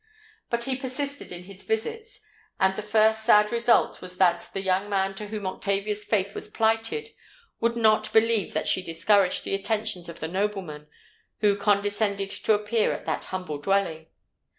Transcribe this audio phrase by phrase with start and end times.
[0.49, 2.21] "But he persisted in his visits;
[2.59, 6.47] and the first sad result was that the young man to whom Octavia's faith was
[6.47, 7.09] plighted,
[7.59, 10.87] would not believe that she discouraged the attentions of the nobleman
[11.41, 14.07] who condescended to appear at that humble dwelling.